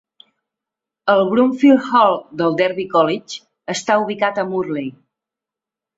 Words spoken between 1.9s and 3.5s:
Hall del Derby College